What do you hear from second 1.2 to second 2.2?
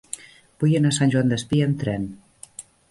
Despí amb tren.